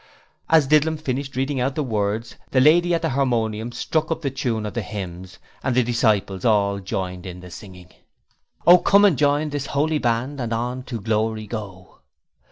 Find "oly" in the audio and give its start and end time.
9.75-9.99